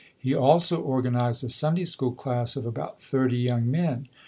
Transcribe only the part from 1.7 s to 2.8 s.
school class of